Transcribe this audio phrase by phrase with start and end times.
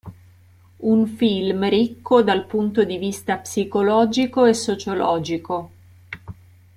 [0.81, 5.69] Un film ricco dal punto di vista psicologico e sociologico".